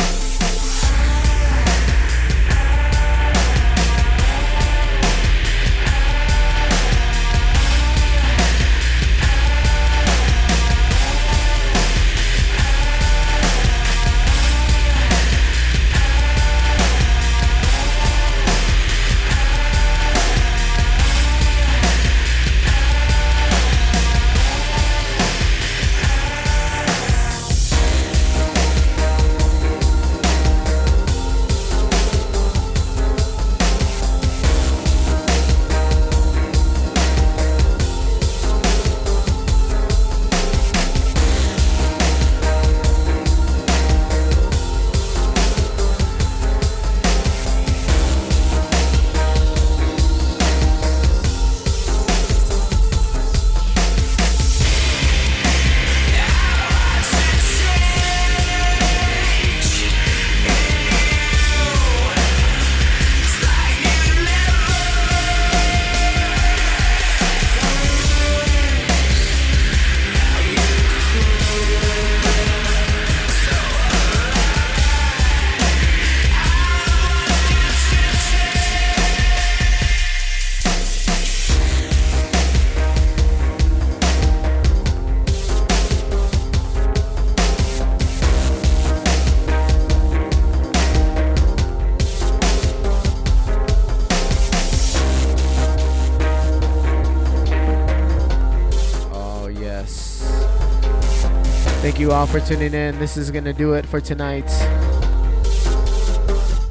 All 102.25 102.31
for 102.31 102.39
tuning 102.47 102.73
in. 102.73 102.97
This 102.97 103.17
is 103.17 103.29
going 103.29 103.43
to 103.43 103.51
do 103.53 103.73
it 103.73 103.85
for 103.85 104.01
tonight. 104.01 104.49